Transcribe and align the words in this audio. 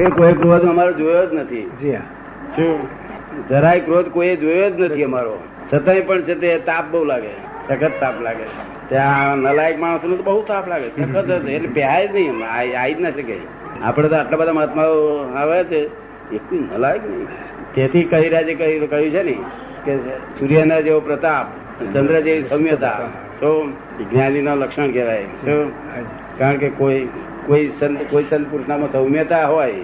એ 0.00 0.04
કોઈ 0.04 0.32
ક્રોધ 0.32 0.62
અમારો 0.62 0.92
જોયો 0.92 1.26
જ 1.26 1.34
નથી. 1.34 1.70
જી 1.80 1.92
શું? 2.56 2.88
જરાય 3.48 3.80
ક્રોધ 3.80 4.06
કોઈ 4.06 4.36
જોયો 4.36 4.70
જ 4.70 4.80
નથી 4.80 5.04
અમારો. 5.04 5.38
છતાંય 5.74 6.00
પણ 6.00 6.22
છે 6.22 6.34
તે 6.34 6.58
તાપ 6.58 6.84
બહુ 6.90 7.04
લાગે. 7.04 7.30
સખત 7.68 7.90
તાપ 8.00 8.20
લાગે. 8.20 8.44
ત્યાં 8.88 9.36
નલાયક 9.36 9.78
માણસ 9.78 10.00
તો 10.00 10.16
બહુ 10.16 10.42
તાપ 10.42 10.68
લાગે. 10.68 10.88
સખત. 10.88 11.48
એટલે 11.48 11.68
પહેરાય 11.68 12.08
જ 12.08 12.12
નહીં 12.12 12.32
આવી 12.78 12.94
જ 12.94 13.00
ના 13.00 13.10
શકે. 13.10 13.36
આપણે 13.82 14.08
તો 14.08 14.16
આટલા 14.16 14.36
બધા 14.36 14.52
મહાત્માઓ 14.52 15.18
આવે 15.36 15.64
છે. 15.64 15.86
એક 16.34 16.52
નલાયક 16.52 17.10
નહીં. 17.10 17.26
તેથી 17.74 18.04
કહી 18.04 18.28
રાજે 18.28 18.54
કહ્યું 18.54 18.90
કહ્યું 18.90 19.10
છે 19.10 19.22
ને 19.22 19.38
કે 19.84 19.96
સૂર્યના 20.38 20.80
જેવો 20.80 21.00
પ્રતાપ 21.00 21.46
ચંદ્ર 21.92 22.20
જેવી 22.20 22.42
સૌમ્યતા 22.42 22.98
શું? 23.40 23.72
જ્ઞાનીના 24.10 24.54
લક્ષણ 24.54 24.90
કહેવાય. 24.90 25.24
શું? 25.24 25.72
કારણ 26.38 26.56
કે 26.56 26.68
કોઈ 26.68 27.08
કોઈ 27.46 27.68
સંત 27.68 28.10
કોઈ 28.10 28.24
સંત 28.30 28.50
પુરુષનામાં 28.50 28.92
સૌમ્યતા 28.92 29.46
હોય 29.46 29.74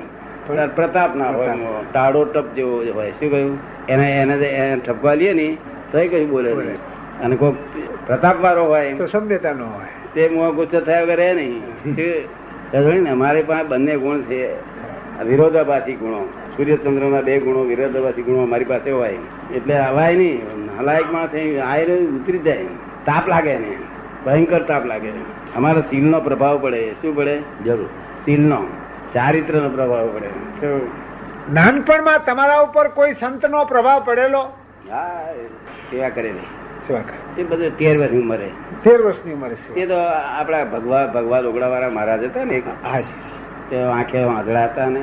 પ્રતાપ 0.48 1.16
ના 1.16 1.30
હોય. 1.30 1.48
ટાળો 1.92 2.24
ટપ 2.24 2.54
જેવો 2.54 2.84
હોય. 2.94 3.10
શું 3.10 3.30
કહ્યું? 3.30 3.58
એને 3.88 4.10
એને 4.10 4.76
ઠપકા 4.76 5.14
લઈએ 5.14 5.32
ને 5.32 5.56
તો 5.92 5.98
કઈ 5.98 6.24
બોલે 6.24 6.54
નહીં. 6.54 6.74
અને 7.20 7.36
કોઈ 7.36 7.52
પ્રતાપ 8.06 8.40
વાળો 8.40 8.64
હોય 8.64 8.92
તો 8.92 9.06
સભ્યતા 9.06 9.52
નો 9.52 9.66
હોય. 9.66 9.84
તે 10.14 10.28
મોહ 10.28 10.50
ગુસ્સો 10.50 10.80
થયા 10.80 11.02
વગર 11.02 11.34
નહીં? 11.34 11.62
ને 13.02 13.10
અમારી 13.10 13.42
પાસે 13.42 13.68
બંને 13.68 13.96
ગુણ 13.96 14.20
છે. 14.20 14.54
વિરોધાભાસી 15.24 15.92
ગુણો. 15.92 16.24
સૂર્યચંદ્રના 16.56 17.20
બે 17.20 17.40
ગુણો 17.40 17.60
વિરોધાભાસી 17.60 18.22
ગુણો 18.22 18.42
અમારી 18.42 18.64
પાસે 18.64 18.90
હોય. 18.90 19.18
એટલે 19.54 19.78
હવાય 19.78 20.16
નહીં. 20.16 20.40
હલાયકમાં 20.78 21.26
થઈ 21.26 21.56
આયર 21.56 21.98
ઉતરી 21.98 22.38
જાય. 22.38 22.64
તાપ 23.06 23.28
લાગે 23.28 23.58
ને 23.58 23.76
ભયંકર 24.26 24.62
તાપ 24.62 24.86
લાગે. 24.86 25.08
અમારા 25.56 25.80
સીલનો 25.80 26.20
પ્રભાવ 26.20 26.58
પડે. 26.58 26.90
શું 26.90 27.16
પડે? 27.16 27.38
જરૂર. 27.64 27.86
સીલનો 28.24 28.66
ચારિત્રનો 29.12 29.68
પ્રભાવ 29.68 30.06
પડે? 30.06 30.30
નાનપણમાં 31.52 32.24
તમારા 32.24 32.60
ઉપર 32.60 32.88
કોઈ 32.88 33.12
સંતનો 33.12 33.64
પ્રભાવ 33.64 34.02
પડેલો? 34.04 34.42
હા 34.90 35.32
સેવા 35.90 36.08
કરેલી 36.08 36.46
સેવા 36.86 37.00
કરે. 37.00 37.42
એ 37.42 37.44
બધું 37.44 37.78
તેર 37.78 37.98
વર્ષની 37.98 38.20
ઉંમરે. 38.20 38.50
તેર 38.84 39.02
વર્ષની 39.02 39.32
ઉંમરે 39.32 39.80
એ 39.80 39.86
તો 39.86 39.94
આપણા 40.38 40.64
ભગવા 40.64 41.06
ભગવા 41.06 41.40
લોગડા 41.40 41.68
વાળા 41.68 41.88
મહારાજ 41.88 42.24
હતા 42.24 42.44
ને 42.44 42.62
હાજી 42.90 43.12
તે 43.70 43.82
આંખે 43.82 44.24
વાંધળા 44.24 44.64
હતા 44.64 44.86
ને 44.86 45.00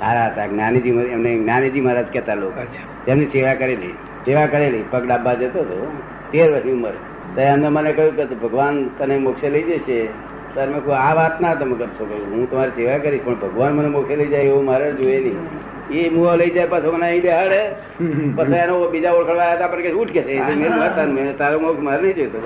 સારા 0.00 0.26
હતા. 0.26 0.46
જ્ઞાનીજી 0.46 0.88
એમને 0.88 1.38
જ્ઞાનીજી 1.38 1.80
મહારાજ 1.80 2.06
કહેતા 2.12 2.34
લોકો. 2.34 2.60
એમની 3.08 3.26
સેવા 3.26 3.54
કરેલી. 3.54 3.92
સેવા 4.26 4.46
કરેલી. 4.46 4.84
પગ 4.90 5.06
ડાબા 5.06 5.34
જતો 5.34 5.60
હતો. 5.60 6.02
તેર 6.32 6.52
વર્ષની 6.52 6.72
ઉંમર. 6.72 6.92
તો 7.34 7.40
એમને 7.40 7.68
મને 7.68 7.92
કહ્યું 7.92 8.16
કે 8.16 8.24
ભગવાન 8.24 8.88
તને 8.88 9.18
મોક્ષે 9.18 9.50
લઈ 9.50 9.62
જશે. 9.62 10.08
ત્યારે 10.54 10.70
મેં 10.72 10.94
આ 10.94 11.14
વાત 11.14 11.40
ના 11.40 11.54
તમે 11.54 11.74
કરશો. 11.78 12.04
કહ્યું 12.04 12.30
હું 12.32 12.50
તમારી 12.50 12.70
સેવા 12.70 12.98
કરીશ 12.98 13.20
પણ 13.24 13.34
ભગવાન 13.34 13.72
મને 13.72 13.88
મોખે 13.88 14.16
લઈ 14.16 14.26
જાય 14.26 14.42
એવું 14.42 14.64
મારે 14.64 14.92
જોઈએ 14.92 15.18
નહીં. 15.20 15.36
એ 15.90 16.10
મુવા 16.10 16.34
લઈ 16.34 16.50
જાય 16.50 16.66
પાછો 16.66 16.92
મને 16.92 17.06
અહીં 17.06 17.22
બેહાડે. 17.22 17.60
પછી 18.36 18.54
એનો 18.54 18.88
બીજા 18.90 19.12
ઓળખાડવા 19.12 19.42
આવ્યા 19.42 19.56
હતા 19.56 19.66
પણ 19.66 19.82
કે 19.82 19.92
ઉઠ 19.92 20.08
કે 20.08 20.22
છે. 20.22 20.38
મેં 20.54 20.80
વાત 20.80 21.08
મેં 21.08 21.36
તારો 21.38 21.60
મોખ 21.60 21.78
મારે 21.78 22.02
નહીં 22.02 22.14
જોઈતો. 22.14 22.38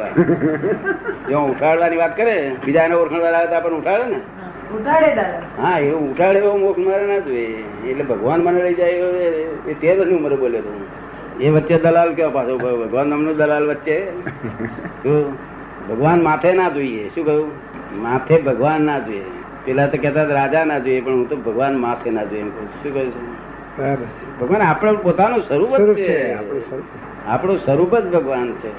જો 1.31 1.39
ઉઠાડવાની 1.39 1.97
વાત 1.97 2.17
કરે 2.17 2.57
બીજા 2.65 2.83
એને 2.83 2.95
ઓળખવા 2.95 3.27
આવ્યા 3.27 3.43
હતા 3.43 3.61
પણ 3.61 3.73
ઉઠાડે 3.73 4.05
ને? 4.05 4.21
ઉઠાડે 4.77 5.07
હા 5.63 5.79
એવું 5.79 6.11
ઉઠાડે 6.13 6.39
એવો 6.39 6.57
મોખ 6.57 6.79
મારે 6.79 7.07
ના 7.07 7.19
જોઈએ. 7.19 7.65
એટલે 7.89 8.05
ભગવાન 8.05 8.41
મને 8.41 8.63
લઈ 8.63 8.75
જાય 8.75 8.91
એ- 8.91 9.57
તે 9.67 9.75
તેર 9.75 9.99
વર્ષની 9.99 10.17
ઉંમરે 10.17 10.37
બોલ્યો 10.37 10.61
તો 10.61 10.73
એ 11.41 11.51
વચ્ચે 11.51 11.79
દલાલ 11.79 12.15
કેવો 12.15 12.31
પાછો? 12.31 12.59
ભગવાન 12.59 13.07
નામનો 13.09 13.35
દલાલ 13.35 13.67
વચ્ચે? 13.69 13.97
ભગવાન 15.89 16.23
માથે 16.23 16.53
ના 16.53 16.69
જોઈએ. 16.69 17.09
શું 17.09 17.27
કહ્યું? 17.27 17.74
માથે 18.03 18.41
ભગવાન 18.41 18.83
ના 18.83 18.99
જોઈએ. 18.99 19.25
પેલા 19.65 19.87
તો 19.87 19.99
કેતા 19.99 20.23
રાજા 20.23 20.65
ના 20.65 20.79
જોઈએ 20.79 21.01
પણ 21.01 21.13
હું 21.13 21.29
તો 21.29 21.37
ભગવાન 21.37 21.77
માથે 21.77 22.11
ના 22.11 22.25
જોઈએ 22.25 22.41
એમ 22.41 22.51
કહું 22.51 22.69
શું 22.83 22.95
કહ્યું 22.95 23.11
છું? 23.11 23.37
બરાબર. 23.79 24.05
ભગવાન 24.41 24.63
આપણું 24.63 25.03
પોતાનું 25.03 25.41
સ્વરૂપ 25.41 25.77
જ 25.77 25.95
છે. 25.95 26.37
આપણું 27.27 27.59
સ્વરૂપ. 27.59 27.97
જ 27.97 28.05
ભગવાન 28.05 28.53
છે. 28.53 28.71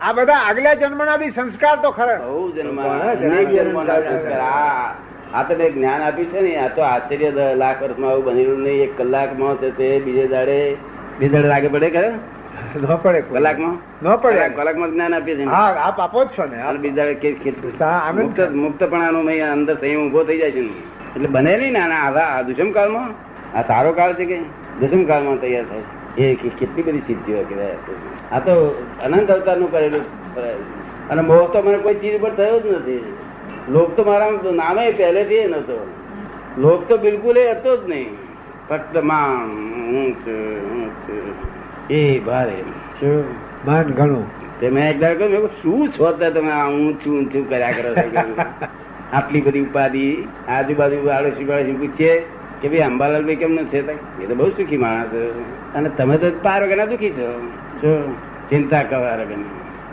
આ 0.00 0.12
બધા 0.12 0.34
આગલા 0.34 0.74
જન્મના 0.74 1.16
બી 1.16 1.30
સંસ્કાર 1.30 1.76
તો 1.76 1.90
ખરા. 1.90 2.16
બહુ 2.16 2.52
જન્મ. 2.52 2.78
આ 2.78 4.94
આ 5.34 5.42
તો 5.42 5.56
મેં 5.56 5.74
જ્ઞાન 5.74 6.02
આપ્યું 6.02 6.30
છે 6.30 6.40
ને 6.40 6.56
આ 6.56 6.68
તો 6.68 6.82
આશ્ચર્ય 6.82 7.54
લાખ 7.54 7.82
વર્ષમાં 7.82 8.10
આવું 8.10 8.24
બનેલું 8.24 8.62
નહીં. 8.62 8.82
એક 8.82 8.98
કલાકમાં 8.98 9.56
છે 9.56 9.70
તે 9.70 9.98
બીજે 9.98 10.26
દાડે 10.26 10.76
બીજે 11.18 11.32
દાડે 11.32 11.48
લાગે 11.48 11.68
પડે 11.68 11.90
ખરે. 11.90 12.12
ન 12.76 12.96
પડે 12.96 13.20
કલાકમાં? 13.20 14.04
ન 14.04 14.16
પડે. 14.16 14.48
કલાકમાં 14.48 14.92
જ્ઞાન 14.92 15.14
આપીએ 15.14 15.36
છીએ 15.36 15.44
હા 15.44 15.64
આપ 15.64 16.00
આપો 16.00 16.24
જ 16.24 16.28
છો 16.28 16.44
ને 16.44 16.62
અને 16.62 16.78
બીજે 16.78 16.96
દાડે 16.96 17.14
કે- 17.14 17.32
કે- 17.32 17.80
હા, 17.80 17.86
આમ 17.86 18.16
જ 18.16 18.22
મુક્ત 18.22 18.40
મુક્તપણાનો 18.40 19.18
અંદર 19.52 19.74
સંયમ 19.74 20.08
ઊભો 20.08 20.24
થઈ 20.24 20.38
જાય 20.38 20.50
છે 20.50 20.58
એટલે 20.58 21.26
બને 21.26 21.56
નહીં 21.56 21.72
ને 21.72 21.80
આવા 21.80 22.20
આ 22.20 22.42
દુષ્મકાળમાં 22.42 23.14
આ 23.58 23.62
સારો 23.62 23.92
કાળ 23.92 24.14
છે 24.14 24.24
કે 24.24 24.38
દુષ્મ 24.80 25.04
કાળમાં 25.04 25.40
તૈયાર 25.40 25.64
થાય? 25.64 26.24
એ 26.24 26.34
કેટલી 26.34 26.82
બધી 26.82 26.98
સિદ્ધિઓ 26.98 27.42
કહેવાય 27.42 27.76
આ 28.32 28.38
તો 28.38 28.84
અનંત 29.04 29.30
અવતારનું 29.30 29.72
કરેલું 29.72 30.02
અને 31.08 31.22
મોહ 31.22 31.52
તો 31.52 31.62
મને 31.62 31.78
કોઈ 31.78 31.94
ચીજ 31.94 32.20
પર 32.20 32.30
થયો 32.30 32.60
જ 32.60 32.66
નથી. 32.66 33.16
લોક 33.68 33.96
તો 33.96 34.04
મારા 34.04 34.30
નામે 34.52 34.90
પહેલેથી 34.90 35.34
એ 35.34 35.48
નતો. 35.48 35.90
લોક 36.58 36.88
તો 36.88 36.96
બિલકુલ 36.96 37.38
એ 37.38 37.50
હતો 37.50 37.76
જ 37.76 37.88
નહીં. 37.88 38.16
ફક્તમાં 38.68 39.28
હું 39.36 40.14
છું, 40.14 40.70
હું 40.70 40.90
છું. 40.90 41.34
એ 41.90 42.18
ભારે 42.18 42.62
શું? 43.00 43.24
માન 43.66 43.84
ઘણું 43.84 44.24
તે 44.60 44.70
મેં 44.70 44.90
એક 44.90 45.00
દાડો 45.00 45.28
કહ્યું, 45.28 45.48
શું 45.62 45.92
છો 45.92 46.12
તે 46.12 46.30
તમે? 46.30 46.50
આ 46.50 46.66
હું 46.66 47.00
છું 47.00 47.30
છું 47.30 47.48
કર્યા 47.48 47.72
કરો 47.72 47.94
છો? 47.94 48.34
આટલી 49.12 49.40
બધી 49.40 49.60
ઉપાધિ 49.60 50.28
આજુબાજુ 50.48 51.08
આડોશી 51.08 51.44
પાડોશી 51.44 51.72
પૂછીએ 51.72 52.22
કે 52.62 52.68
ભાઈ 52.68 52.78
અંબાલાલ 52.78 53.24
ભાઈ 53.24 53.36
કેમનું 53.36 53.68
છે 53.68 53.78
એ 53.78 54.26
તો 54.26 54.34
બહુ 54.34 54.50
સુખી 54.50 54.76
માણસ 54.76 55.08
અને 55.74 55.88
તમે 55.88 56.18
તો 56.18 56.30
પાર 56.42 56.62
વગરના 56.64 56.84
દુખી 56.84 57.10
છો. 57.10 57.48
શું? 57.80 58.14
ચિંતા 58.48 58.82
કરવા 58.82 59.16
વગરની 59.16 59.44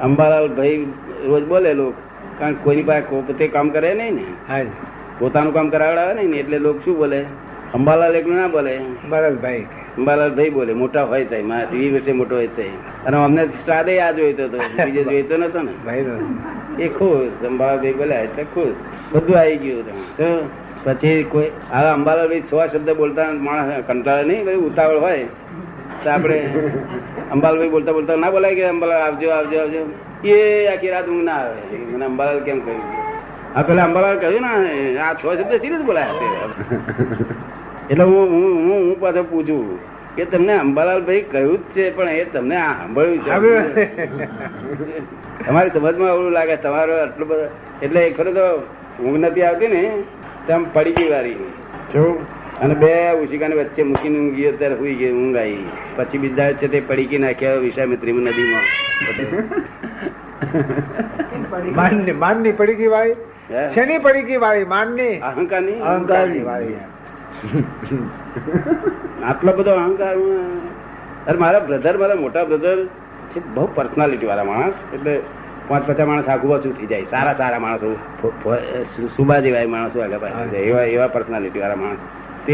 અંબાલાલ 0.02 0.48
ભાઈ 0.48 0.88
રોજ 1.26 1.44
બોલે 1.44 1.74
લોક 1.74 1.94
કારણ 2.40 2.54
કોઈની 2.54 2.84
પાસે 2.84 3.02
પોતે 3.10 3.48
કામ 3.48 3.70
કરે 3.70 3.94
નહીં 3.94 4.16
ને. 4.16 4.66
પોતાનું 5.20 5.54
કામ 5.54 5.70
કરાવડાવે 5.70 6.14
નહીં 6.14 6.30
ને 6.30 6.38
એટલે 6.38 6.58
લોક 6.58 6.78
શું 6.86 6.98
બોલે? 6.98 7.26
અંબાલાલ 7.76 8.16
એકલું 8.20 8.38
ના 8.42 8.48
બોલે. 8.56 8.74
બરાબર 9.12 9.36
ભાઈ 9.44 9.66
અંબાલાલ 9.98 10.32
ભાઈ 10.38 10.54
બોલે 10.56 10.74
મોટા 10.82 11.06
હોય 11.12 11.26
થાય 11.32 11.46
મારા 11.52 11.68
ટીવી 11.70 11.92
વર્ષે 11.96 12.14
મોટો 12.22 12.36
હોય 12.40 12.52
થાય 12.58 12.76
અને 13.08 13.18
અમને 13.28 13.44
સાદે 13.68 13.94
આ 14.06 14.12
જોઈતો 14.18 14.44
હતો 14.48 14.58
બીજે 14.86 15.04
જોઈતો 15.10 15.36
નતો 15.38 15.60
ને. 15.68 15.74
ભાઈ 15.86 16.06
એ 16.86 16.88
ખુશ 16.98 17.46
અંબાલાલભાઈ 17.52 17.98
બોલ્યા 18.02 18.26
એટલે 18.28 18.44
ખુશ. 18.56 18.82
બધું 19.14 19.38
આવી 19.42 19.58
ગયું. 19.64 19.86
શું? 20.18 20.38
પછી 20.86 21.24
કોઈ 21.32 21.50
હવે 21.74 21.90
અંબાલાલ 21.98 22.28
ભાઈ 22.32 22.48
છ 22.50 22.54
શબ્દ 22.72 22.90
બોલતા 23.02 23.30
માણસ 23.48 23.84
કંટાળે 23.90 24.24
નહીં 24.30 24.46
ભાઈ 24.48 24.64
ઉતાવળ 24.70 25.00
હોય. 25.06 25.26
તો 26.04 26.10
આપણે 26.16 26.40
અંબાલાલ 27.36 27.70
બોલતા 27.76 27.94
બોલતા 28.00 28.18
ના 28.24 28.32
બોલાય 28.36 28.56
કે 28.60 28.64
અંબાલાલ 28.74 29.02
આવજો 29.08 29.28
આવજો 29.38 29.58
આવજો. 29.64 29.82
એ 30.34 30.36
આખી 30.74 30.92
રાત 30.96 31.08
ઊંઘ 31.14 31.26
ના 31.30 31.40
આવે. 31.44 31.80
મને 31.94 32.06
અંબાલાલ 32.12 32.44
કેમ 32.50 32.60
કહ્યું? 32.68 32.84
હા 33.56 33.64
પેલા 33.70 33.86
અંબાલાલ 33.90 34.18
કહ્યું 34.26 34.44
ને 34.66 34.76
આ 35.08 35.14
છ 35.20 35.24
શબ્દ 35.38 35.62
સિરિયસ 35.64 35.84
બોલાયા 35.90 36.20
છે. 36.20 36.28
એટલે 37.90 38.04
હું 38.04 38.30
હું 38.30 38.64
હું 38.64 39.00
પાછો 39.00 39.24
પૂછું 39.24 39.80
કે 40.16 40.26
તમને 40.26 40.58
અંબાલાલ 40.58 41.02
ભાઈ 41.02 41.22
કહ્યું 41.22 41.58
જ 41.58 41.72
છે 41.72 41.92
પણ 41.92 42.10
એ 42.10 42.26
તમને 42.26 42.56
આ 42.56 42.74
સાંભળ્યું 42.74 43.20
છે. 43.20 43.30
તમારી 45.46 45.70
સમજમાં 45.70 46.10
એવું 46.10 46.32
લાગે 46.32 46.56
તમારો 46.56 47.02
આટલું 47.02 47.28
બધો 47.28 47.50
એટલે 47.82 48.10
ખરો 48.10 48.32
તો 48.32 48.64
ઊંઘ 49.04 49.18
નથી 49.18 49.42
આવતી 49.42 49.68
ને 49.68 50.04
તેમ 50.48 50.66
પડી 50.74 50.94
ગઈ 50.94 51.10
વારી. 51.10 51.38
અને 52.62 52.74
બે 52.74 53.12
ઉશિકાની 53.24 53.56
વચ્ચે 53.56 53.84
મૂકીને 53.84 54.20
ઊંઘી 54.20 54.48
અત્યારે 54.48 54.76
સુઈ 54.76 54.96
ગઈ 54.96 55.12
ઊંઘ 55.12 55.38
આવી. 55.38 55.66
પછી 55.96 56.18
બીજા 56.18 56.52
છે 56.52 56.68
તે 56.68 56.82
પડીકી 56.82 57.18
નાખ્યા 57.18 57.56
વિશ્વામિત્રી 57.56 58.14
નદીમાં. 58.14 58.64
માનની 61.76 62.12
માનની 62.12 62.52
પડી 62.52 62.76
ગઈ 62.76 62.88
વાળી? 62.88 63.16
શેની 63.70 63.98
પડી 63.98 64.22
ગઈ 64.22 64.38
વાળી 64.38 64.66
માનની? 64.66 65.20
અહંકાર 65.20 65.62
નહીં 65.62 65.84
અહંકારની 65.84 66.44
વાળી 66.44 66.76
આટલો 69.28 69.54
બધો 69.54 69.72
અહંકાર 69.72 70.16
અરે 71.28 71.38
મારા 71.38 71.60
બ્રધર 71.60 71.98
મારા 71.98 72.16
મોટા 72.16 72.44
બ્રધર 72.44 72.86
છે 73.32 73.54
બહુ 73.54 73.70
પર્સનાલિટી 73.76 74.28
વાળા 74.28 74.44
માણસ 74.44 74.74
એટલે 74.94 75.22
પાંચ 75.68 75.88
પચાસ 75.88 76.08
માણસ 76.08 76.30
આગુ 76.30 76.50
પાછું 76.50 76.78
થઈ 76.78 76.86
જાય 76.86 77.04
સારા 77.04 77.34
સારા 77.34 77.60
માણસો 77.60 78.00
સુબા 79.16 79.40
જેવા 79.40 79.68
માણસો 79.68 80.02
આગળ 80.02 80.18
પાછળ 80.18 80.56
એવા 80.56 80.82
એવા 80.82 81.08
પર્સનાલિટી 81.08 81.60
વાળા 81.60 81.76
માણસ. 81.76 81.98
તે 82.46 82.54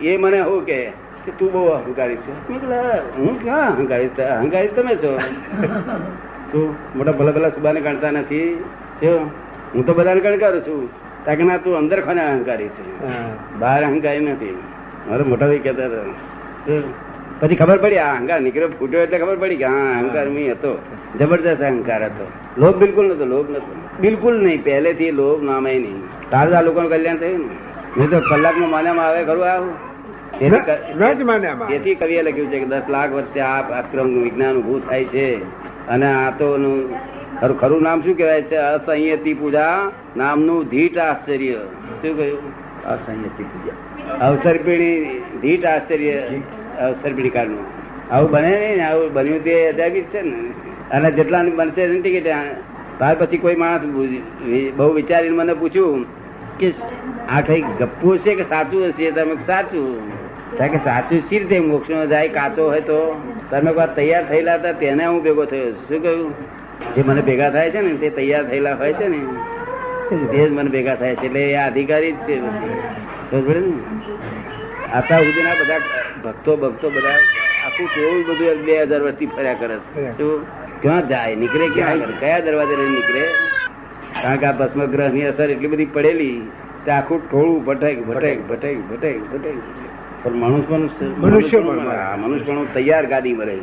એ 0.00 0.16
મને 0.16 0.42
શું 0.42 0.64
કે 0.64 0.92
કે 1.24 1.32
તું 1.38 1.52
બહુ 1.52 1.66
અહંકારી 1.66 2.16
છે. 2.16 2.32
હું. 3.16 3.42
ક્યાં 3.42 3.76
અહંકારી 3.76 4.06
અહંકારી 4.06 4.68
તમે 4.68 4.96
છો. 4.96 5.18
શું? 6.52 6.74
મોટા 6.96 7.12
ભલા 7.12 7.32
ભલા 7.32 7.48
સુબાને 7.48 7.80
ગણતા 7.80 8.10
નથી. 8.10 8.64
જો 9.02 9.30
હું 9.74 9.86
તો 9.86 9.94
બધાને 9.94 10.20
ગણકારું 10.20 10.60
છું. 10.60 11.07
તાકે 11.28 11.44
તું 11.64 11.78
અંદર 11.80 11.98
ખોને 12.06 12.22
અહંકારી 12.26 12.70
છે. 12.76 12.84
બહાર 13.60 13.80
અહંકારી 13.88 14.24
નથી. 14.28 14.56
મારે 15.08 15.22
મોટા 15.32 15.46
ભાઈ 15.46 15.64
કહેતા 15.66 15.88
હતા. 15.90 16.82
પછી 17.40 17.56
ખબર 17.56 17.78
પડી 17.82 17.98
આ 18.04 18.12
અહંકાર 18.12 18.38
નીકળ્યો 18.44 18.70
ફૂટ્યો 18.78 19.02
એટલે 19.06 19.18
ખબર 19.18 19.36
પડી 19.42 19.56
કે 19.56 19.66
હા 19.72 19.90
અહંકાર 19.98 20.26
મી 20.36 20.46
હતો. 20.50 20.72
જબરજસ્ત 21.20 21.62
અહંકાર 21.70 22.00
હતો. 22.04 22.26
લોભ 22.58 22.76
બિલકુલ 22.76 23.06
નતો 23.10 23.26
લોભ 23.34 23.50
નતો 23.50 23.70
બિલકુલ 24.00 24.34
નહીં 24.44 24.64
પહેલેથી 24.64 25.10
લોભ 25.20 25.42
નામે 25.50 25.70
નહીં. 25.74 26.00
તારા 26.30 26.62
લોકોનું 26.68 26.90
કલ્યાણ 26.90 27.20
થયું 27.22 27.44
ને. 27.44 27.56
નહીં 27.96 28.10
તો 28.10 28.18
કલાકમાં 28.30 28.70
માન્યામાં 28.70 29.06
આવે 29.06 29.22
ખરું 29.24 29.46
આવું. 29.52 29.74
એથી 31.76 31.94
કવિએ 31.94 32.22
લખ્યું 32.22 32.50
છે 32.52 32.58
કે 32.58 32.66
દસ 32.72 32.86
લાખ 32.94 33.12
વર્ષે 33.12 33.40
આ 33.40 33.60
અક્રમ 33.80 34.08
વિજ્ઞાન 34.24 34.56
ઉભું 34.60 34.80
થાય 34.88 35.04
છે. 35.14 35.28
અને 35.88 36.06
આ 36.06 36.30
તો 36.40 36.48
ખરું 37.40 37.56
ખરું 37.60 37.82
નામ 37.82 38.00
શું 38.02 38.16
કહેવાય? 38.16 38.42
છે 38.42 38.56
અસંયતી 38.56 39.34
પૂજા 39.34 39.90
નામનું 40.16 40.68
ધીટ 40.68 40.98
આશ્ચર્ય 40.98 41.54
શું 42.00 42.16
કહ્યું? 42.18 42.40
અસંયતી 42.84 43.44
પૂજા. 43.44 43.76
અવસરપીણી 44.26 45.20
ધીટ 45.42 45.66
આશ્ચર્ય 45.66 46.14
અવસરપીણી 46.86 47.30
કારનું 47.30 47.64
આવું 48.10 48.30
બને 48.30 48.50
નહીં 48.50 48.76
ને 48.76 48.84
આવું 48.84 49.12
બન્યું 49.12 49.44
તે 49.44 49.54
અજાબી 49.68 50.02
છે 50.12 50.22
ને. 50.22 50.40
અને 50.90 51.10
જેટલા 51.12 51.42
બનશે 51.56 51.88
ટિકિટ 52.00 52.24
ત્યાર 52.24 53.16
પછી 53.20 53.38
કોઈ 53.38 53.56
માણસ 53.62 53.82
બહુ 54.76 54.92
વિચારીને 54.92 55.36
મને 55.36 55.54
પૂછ્યું 55.54 56.06
કે 56.60 56.72
આ 57.30 57.40
કઈ 57.46 57.60
ગપ્પુ 57.80 58.16
છે 58.18 58.34
કે 58.34 58.44
સાચું 58.44 58.86
હશે? 58.86 59.10
તમે 59.10 59.34
સાચું. 59.46 59.88
કારણ 60.58 60.70
કે 60.70 60.78
સાચું 60.84 61.20
સી 61.28 61.38
રીતે 61.38 61.58
મોક્ષ 61.60 61.90
જાય 62.10 62.28
કાચો 62.38 62.62
હોય 62.70 62.80
તો? 62.80 63.00
તમે 63.50 63.72
તૈયાર 63.96 64.24
થયેલા 64.28 64.54
હતા 64.54 64.72
તેને 64.82 65.04
હું 65.06 65.22
ભેગો 65.22 65.44
થયો. 65.44 65.70
શું 65.88 66.02
કહ્યું? 66.02 66.32
જે 66.94 67.02
મને 67.02 67.22
ભેગા 67.22 67.50
થાય 67.50 67.70
છે 67.70 67.80
ને 67.80 67.94
તે 67.94 68.10
તૈયાર 68.10 68.44
થયેલા 68.44 68.74
હોય 68.74 68.92
છે 68.92 69.08
ને 69.08 69.18
તે 70.30 70.38
જ 70.38 70.50
મને 70.50 70.70
ભેગા 70.70 70.94
થાય 70.94 71.16
છે 71.16 71.26
એટલે 71.26 71.42
એ 71.50 71.56
અધિકારી 71.56 72.12
જ 72.12 72.26
છે. 72.26 72.36
સમજ 73.30 73.48
ને? 73.56 73.72
અત્યાર 74.92 75.22
સુધીના 75.22 75.56
બધા 75.60 75.80
ભક્તો 76.24 76.56
ભક્તો 76.56 76.90
બધા 76.90 77.18
આખું 77.66 77.86
કેવું 77.94 78.22
બધું 78.22 78.64
બે 78.64 78.78
હજાર 78.82 79.02
વર્ષથી 79.02 79.26
ફર્યા 79.26 79.54
કરે 79.54 79.76
છે. 79.94 80.12
શું? 80.16 80.46
ક્યાં 80.82 81.08
જાય? 81.08 81.34
નીકળે 81.34 81.66
ક્યાં? 81.68 81.98
કયા 82.20 82.40
દરવાજે 82.40 82.74
નહીં 82.76 82.92
નીકળે? 82.92 83.24
કારણ 84.22 84.36
કે 84.36 84.46
આ 84.46 84.52
ભસ્મગ્રહની 84.52 85.22
અસર 85.22 85.50
એટલી 85.50 85.68
બધી 85.68 85.90
પડેલી 85.92 86.38
તે 86.84 86.90
આખું 86.90 87.20
ટોળું 87.30 87.64
ભટેક 87.64 88.06
ભટેક 88.06 88.48
ભટેક 88.48 88.78
ભટેક 88.90 89.18
ભટેક 89.32 89.56
પણ 90.22 90.32
મનુષ્ય 90.32 91.06
મનુષ્ય 91.18 91.60
પણ 91.60 92.20
મનુષ્ય 92.20 92.44
પણ 92.44 92.66
તૈયાર 92.74 93.06
ગાદી 93.06 93.34
મળે 93.34 93.56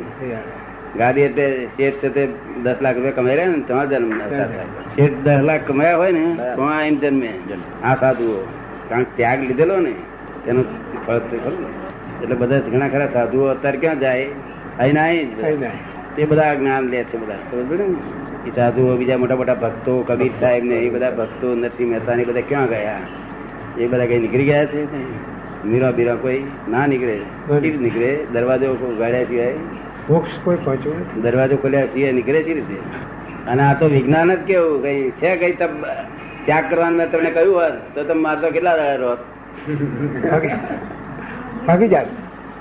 ગાદી 0.98 1.20
એટલે 1.20 1.46
શેઠ 1.76 1.94
છે 1.94 2.08
તે 2.08 2.22
દસ 2.62 2.76
લાખ 2.82 2.96
રૂપિયા 2.96 3.12
કમાઈ 3.12 3.36
રહ્યા 3.36 3.54
ને 3.54 3.62
તમારા 3.68 3.84
જન્મ. 3.84 4.12
શેઠ 4.96 5.18
દસ 5.24 5.42
લાખ 5.42 5.66
કમાયા 5.66 5.96
હોય 5.96 6.12
ને 6.12 6.24
તો 6.56 6.62
આ 6.62 6.82
એમ 6.82 6.96
જન્મે. 6.98 7.32
આ 7.84 7.94
સાધુઓ. 7.94 8.38
કારણ 8.88 9.04
ત્યાગ 9.16 9.40
લીધેલો 9.40 9.76
ને 9.80 9.92
તેનો 10.44 10.62
ફળ 11.06 11.18
તો 11.30 11.36
ખરું 11.44 11.64
એટલે 12.22 12.34
બધા 12.34 12.58
ઘણા 12.72 12.88
ખરા 12.88 13.08
સાધુઓ 13.12 13.46
અત્યારે 13.46 13.78
ક્યાં 13.78 14.00
જાય? 14.00 14.26
અહીં 14.78 15.02
અહીં. 15.02 15.70
તે 16.16 16.24
બધા 16.24 16.54
જ્ઞાન 16.54 16.84
લે 16.88 17.04
છે 17.04 17.16
બધા. 17.18 17.38
સમજ 17.50 17.80
ને? 17.80 17.86
એ 18.48 18.50
સાધુઓ 18.54 18.96
બીજા 18.96 19.16
મોટા 19.16 19.36
મોટા 19.36 19.54
ભક્તો 19.54 20.02
કબીર 20.02 20.32
સાહેબ 20.40 20.64
ને 20.64 20.76
એ 20.76 20.90
બધા 20.90 21.10
ભક્તો 21.10 21.54
નરસિંહ 21.54 21.90
મહેતા 21.90 22.14
ને 22.14 22.24
બધા 22.24 22.40
ક્યાં 22.48 22.66
ગયા? 22.66 22.98
એ 23.78 23.86
બધા 23.86 24.06
કઈ 24.06 24.18
નીકળી 24.18 24.44
ગયા 24.44 24.66
છે? 24.66 24.82
મીરા 25.64 25.90
બીરા 25.90 26.14
કોઈ 26.14 26.42
ના 26.70 26.86
નીકળે. 26.86 27.18
નીકળે. 27.80 28.12
દરવાજો 28.32 28.96
ગાડ્યા 28.98 29.24
સિવાય 29.24 29.54
મોક્ષ 30.08 30.34
કોઈ 30.44 30.58
પહોંચ્યું 30.64 31.00
દરવાજો 31.22 31.56
ખોલ્યા 31.62 31.88
સિંહ 31.94 32.12
નીકળે 32.18 32.40
છે 32.46 32.52
રીતે? 32.58 32.76
અને 33.50 33.62
આ 33.62 33.74
તો 33.80 33.86
વિજ્ઞાન 33.94 34.30
જ 34.30 34.38
કેવું 34.50 34.82
કઈ 34.84 35.00
છે 35.20 35.30
કઈ 35.40 35.54
તમ 35.60 35.74
ત્યાગ 36.46 36.64
કરવાનું 36.70 36.98
મેં 37.00 37.10
તમને 37.10 37.30
કહ્યું 37.36 37.56
હોત 37.60 37.74
તો 37.94 38.04
તમે 38.04 38.20
મારતો 38.26 38.46
કેટલા 38.56 38.76
રહ્યા 38.80 39.00
રહો 39.02 39.12
ભાગી 41.66 41.88
જાય 41.88 42.08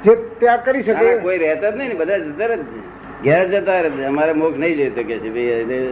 જે 0.03 0.13
ત્યાગ 0.39 0.61
કરી 0.65 0.83
શકે. 0.83 1.07
કોઈ 1.23 1.37
રહેતા 1.45 1.71
જ 1.71 1.75
નહીં 1.77 1.89
ને 1.89 1.95
બધા 2.01 2.19
જતા 2.27 2.55
જ 2.55 2.61
છે. 2.73 2.79
ઘેર 3.23 3.43
જતા 3.53 3.79
રહે 3.85 4.05
અમારે 4.11 4.33
મોક્ષ 4.41 4.59
નહીં 4.65 4.77
જોઈતો 4.81 5.01
કે 5.09 5.15
છે 5.23 5.29
ભાઈ 5.35 5.89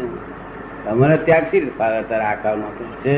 અમારે 0.93 1.17
ત્યાગ 1.25 1.45
સી 1.49 1.59
રીતે 1.63 1.77
ફાવે 1.79 1.99
તારે 2.09 2.25
આ 2.25 2.37
છે. 3.03 3.15